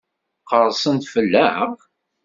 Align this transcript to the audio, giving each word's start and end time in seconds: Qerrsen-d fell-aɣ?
Qerrsen-d 0.49 1.03
fell-aɣ? 1.13 1.69